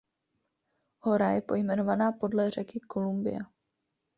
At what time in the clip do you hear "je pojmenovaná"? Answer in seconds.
1.31-2.11